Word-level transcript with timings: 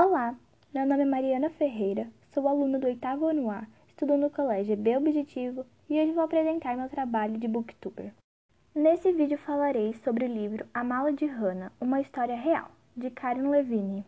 Olá, 0.00 0.32
meu 0.72 0.86
nome 0.86 1.02
é 1.02 1.04
Mariana 1.04 1.50
Ferreira, 1.50 2.06
sou 2.30 2.46
aluna 2.46 2.78
do 2.78 2.86
oitavo 2.86 3.26
ano 3.26 3.50
A, 3.50 3.66
estudo 3.88 4.16
no 4.16 4.30
colégio 4.30 4.76
B 4.76 4.96
Objetivo 4.96 5.66
e 5.90 6.00
hoje 6.00 6.12
vou 6.12 6.22
apresentar 6.22 6.76
meu 6.76 6.88
trabalho 6.88 7.36
de 7.36 7.48
booktuber. 7.48 8.14
Nesse 8.72 9.10
vídeo 9.10 9.36
falarei 9.38 9.92
sobre 9.94 10.24
o 10.24 10.32
livro 10.32 10.64
A 10.72 10.84
Mala 10.84 11.12
de 11.12 11.26
Hannah, 11.26 11.72
uma 11.80 12.00
história 12.00 12.36
real, 12.36 12.70
de 12.96 13.10
Karen 13.10 13.48
Levine. 13.48 14.04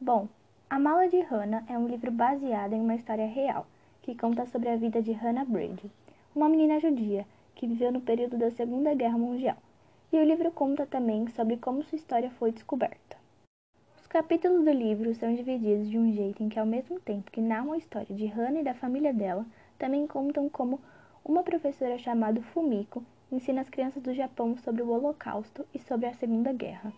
Bom, 0.00 0.26
A 0.68 0.80
Mala 0.80 1.06
de 1.06 1.20
Hannah 1.20 1.62
é 1.68 1.78
um 1.78 1.86
livro 1.86 2.10
baseado 2.10 2.72
em 2.72 2.80
uma 2.80 2.96
história 2.96 3.28
real, 3.28 3.68
que 4.02 4.16
conta 4.16 4.44
sobre 4.46 4.68
a 4.68 4.76
vida 4.76 5.00
de 5.00 5.12
Hannah 5.12 5.44
Brady, 5.44 5.92
uma 6.34 6.48
menina 6.48 6.80
judia 6.80 7.24
que 7.54 7.68
viveu 7.68 7.92
no 7.92 8.00
período 8.00 8.36
da 8.36 8.50
Segunda 8.50 8.92
Guerra 8.96 9.16
Mundial. 9.16 9.58
E 10.12 10.18
o 10.18 10.24
livro 10.24 10.50
conta 10.50 10.84
também 10.84 11.28
sobre 11.28 11.56
como 11.56 11.84
sua 11.84 11.94
história 11.94 12.30
foi 12.30 12.50
descoberta. 12.50 13.22
Os 14.14 14.20
capítulos 14.20 14.64
do 14.64 14.70
livro 14.70 15.12
são 15.16 15.34
divididos 15.34 15.90
de 15.90 15.98
um 15.98 16.12
jeito 16.12 16.40
em 16.40 16.48
que, 16.48 16.56
ao 16.56 16.64
mesmo 16.64 17.00
tempo 17.00 17.32
que 17.32 17.40
narram 17.40 17.72
a 17.72 17.78
história 17.78 18.14
de 18.14 18.26
Hannah 18.26 18.60
e 18.60 18.62
da 18.62 18.72
família 18.72 19.12
dela, 19.12 19.44
também 19.76 20.06
contam 20.06 20.48
como 20.48 20.80
uma 21.24 21.42
professora 21.42 21.98
chamada 21.98 22.40
Fumiko 22.40 23.02
ensina 23.32 23.60
as 23.60 23.68
crianças 23.68 24.00
do 24.00 24.14
Japão 24.14 24.56
sobre 24.58 24.82
o 24.82 24.88
Holocausto 24.88 25.66
e 25.74 25.80
sobre 25.80 26.06
a 26.06 26.14
Segunda 26.14 26.52
Guerra. 26.52 26.92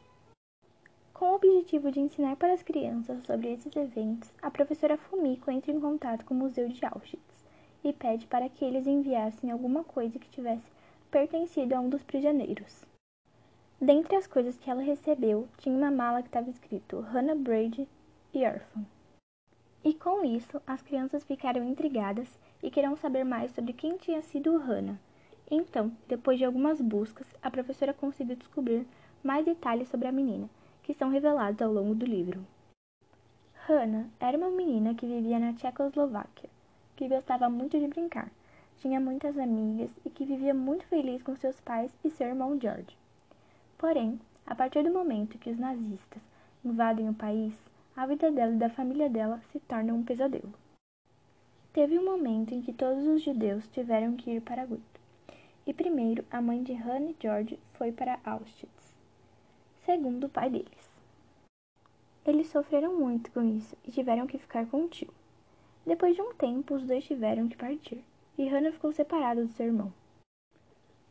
Com 1.15 1.31
o 1.31 1.37
objetivo 1.37 1.91
de 1.91 2.01
ensinar 2.01 2.37
para 2.37 2.53
as 2.53 2.63
crianças 2.63 3.25
sobre 3.25 3.51
esses 3.51 3.75
eventos, 3.75 4.31
a 4.43 4.51
professora 4.51 4.99
Fumiko 4.99 5.51
entra 5.51 5.73
em 5.73 5.81
contato 5.81 6.23
com 6.27 6.35
o 6.35 6.37
Museu 6.37 6.69
de 6.69 6.85
Auschwitz 6.85 7.47
e 7.83 7.95
pede 7.95 8.27
para 8.27 8.51
que 8.51 8.63
eles 8.63 8.87
enviassem 8.87 9.51
alguma 9.51 9.83
coisa 9.83 10.19
que 10.19 10.29
tivesse 10.29 10.71
pertencido 11.11 11.75
a 11.75 11.81
um 11.81 11.89
dos 11.89 12.03
prisioneiros. 12.03 12.85
Dentre 13.81 14.17
as 14.17 14.27
coisas 14.27 14.57
que 14.57 14.71
ela 14.71 14.81
recebeu, 14.81 15.47
tinha 15.59 15.77
uma 15.77 15.91
mala 15.91 16.23
que 16.23 16.29
estava 16.29 16.49
escrito 16.49 17.01
Hannah 17.01 17.35
Brady 17.35 17.87
e 18.33 18.43
órfã. 18.47 18.87
E 19.85 19.93
com 19.93 20.25
isso, 20.25 20.61
as 20.67 20.81
crianças 20.81 21.23
ficaram 21.25 21.63
intrigadas 21.63 22.27
e 22.63 22.71
queriam 22.71 22.97
saber 22.97 23.23
mais 23.23 23.51
sobre 23.51 23.75
quem 23.75 23.99
tinha 23.99 24.23
sido 24.23 24.57
Hannah. 24.57 24.99
Então, 25.51 25.93
depois 26.09 26.39
de 26.39 26.45
algumas 26.47 26.81
buscas, 26.81 27.27
a 27.43 27.51
professora 27.51 27.93
conseguiu 27.93 28.35
descobrir 28.35 28.87
mais 29.23 29.45
detalhes 29.45 29.89
sobre 29.89 30.09
a 30.09 30.13
menina, 30.13 30.49
que 30.83 30.95
são 30.95 31.11
revelados 31.11 31.61
ao 31.61 31.71
longo 31.71 31.95
do 31.95 32.07
livro. 32.07 32.45
Hannah 33.69 34.09
era 34.19 34.39
uma 34.39 34.51
menina 34.51 34.95
que 34.95 35.07
vivia 35.07 35.39
na 35.39 35.53
Tchecoslováquia, 35.53 36.49
que 36.97 37.09
gostava 37.09 37.51
muito 37.51 37.79
de 37.79 37.87
brincar, 37.87 38.31
tinha 38.79 38.99
muitas 38.99 39.39
amigas 39.39 39.91
e 40.03 40.09
que 40.09 40.25
vivia 40.25 40.55
muito 40.55 40.87
feliz 40.87 41.23
com 41.23 41.37
seus 41.37 41.61
pais 41.61 41.95
e 42.03 42.09
seu 42.09 42.29
irmão 42.29 42.59
George. 42.59 42.97
Porém, 43.79 44.19
a 44.47 44.55
partir 44.55 44.83
do 44.83 44.93
momento 44.93 45.39
que 45.39 45.51
os 45.51 45.59
nazistas 45.59 46.23
invadem 46.65 47.09
o 47.09 47.15
país, 47.15 47.55
a 47.95 48.07
vida 48.07 48.31
dela 48.31 48.53
e 48.53 48.59
da 48.59 48.71
família 48.71 49.09
dela 49.09 49.41
se 49.53 49.61
torna 49.61 49.93
um 49.93 50.03
pesadelo. 50.03 50.53
Teve 51.73 51.99
um 51.99 52.05
momento 52.05 52.55
em 52.55 52.63
que 52.63 52.73
todos 52.73 53.07
os 53.07 53.23
judeus 53.23 53.69
tiveram 53.69 54.17
que 54.17 54.31
ir 54.31 54.41
para 54.41 54.65
guerra. 54.65 54.81
E 55.67 55.75
primeiro, 55.75 56.25
a 56.31 56.41
mãe 56.41 56.63
de 56.63 56.73
Hannah 56.73 57.11
e 57.11 57.17
George 57.21 57.59
foi 57.75 57.93
para 57.93 58.21
Auschwitz, 58.25 58.97
segundo 59.85 60.25
o 60.25 60.29
pai 60.29 60.49
deles. 60.49 60.91
Eles 62.25 62.49
sofreram 62.49 62.99
muito 62.99 63.31
com 63.31 63.43
isso 63.43 63.77
e 63.85 63.91
tiveram 63.91 64.27
que 64.27 64.39
ficar 64.39 64.67
com 64.67 64.85
o 64.85 64.89
tio. 64.89 65.13
Depois 65.85 66.15
de 66.15 66.23
um 66.23 66.33
tempo, 66.35 66.75
os 66.75 66.85
dois 66.85 67.05
tiveram 67.05 67.49
que 67.49 67.57
partir, 67.57 68.03
e 68.39 68.49
Hannah 68.49 68.73
ficou 68.73 68.93
separada 68.93 69.45
do 69.45 69.53
seu 69.53 69.67
irmão. 69.67 69.93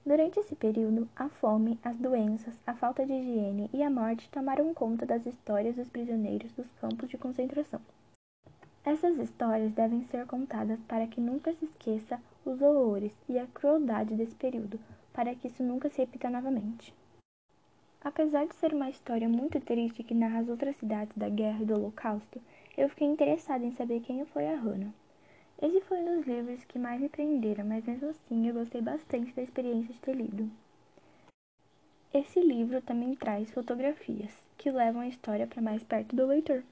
Durante 0.06 0.40
esse 0.40 0.56
período, 0.56 1.10
a 1.16 1.28
fome, 1.28 1.80
as 1.84 1.98
doenças, 1.98 2.54
a 2.68 2.76
falta 2.76 3.04
de 3.04 3.12
higiene 3.12 3.72
e 3.74 3.82
a 3.82 3.90
morte 3.90 4.30
tomaram 4.30 4.72
conta 4.72 5.04
das 5.04 5.26
histórias 5.26 5.76
dos 5.76 5.90
prisioneiros 5.90 6.52
dos 6.52 6.72
campos 6.80 7.10
de 7.10 7.18
concentração. 7.18 7.82
Essas 8.84 9.18
histórias 9.18 9.72
devem 9.72 10.04
ser 10.04 10.28
contadas 10.28 10.80
para 10.88 11.08
que 11.08 11.20
nunca 11.20 11.52
se 11.54 11.66
esqueça 11.66 12.22
os 12.46 12.62
horrores 12.62 13.12
e 13.28 13.40
a 13.40 13.48
crueldade 13.48 14.14
desse 14.14 14.36
período, 14.36 14.80
para 15.12 15.34
que 15.34 15.48
isso 15.48 15.64
nunca 15.64 15.90
se 15.90 15.98
repita 15.98 16.30
novamente. 16.30 16.94
Apesar 18.00 18.46
de 18.46 18.54
ser 18.54 18.76
uma 18.76 18.92
história 18.92 19.28
muito 19.28 19.60
triste 19.60 20.04
que 20.04 20.14
narra 20.14 20.42
as 20.42 20.50
outras 20.50 20.76
cidades 20.76 21.18
da 21.18 21.30
guerra 21.30 21.64
e 21.64 21.66
do 21.66 21.74
holocausto, 21.74 22.40
eu 22.78 22.88
fiquei 22.90 23.08
interessada 23.08 23.66
em 23.66 23.72
saber 23.72 24.02
quem 24.02 24.24
foi 24.26 24.48
a 24.48 24.56
Hannah. 24.56 24.94
Esse 25.62 25.80
foi 25.82 26.00
um 26.00 26.18
dos 26.18 26.28
livros 26.28 26.64
que 26.66 26.78
mais 26.78 27.00
me 27.00 27.08
prenderam, 27.08 27.66
mas 27.66 27.86
mesmo 27.86 28.10
assim 28.10 28.48
eu 28.48 28.54
gostei 28.54 28.82
bastante 28.82 29.34
da 29.34 29.42
experiência 29.42 29.94
de 29.94 30.02
ter 30.02 30.14
lido. 30.14 30.52
Esse 32.14 32.40
livro 32.40 32.82
também 32.82 33.16
traz 33.16 33.52
fotografias, 33.52 34.32
que 34.58 34.72
levam 34.72 35.02
a 35.02 35.08
história 35.08 35.48
para 35.48 35.62
mais 35.62 35.84
perto 35.84 36.16
do 36.16 36.26
leitor. 36.26 36.64